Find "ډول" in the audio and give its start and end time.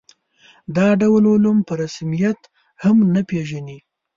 1.01-1.23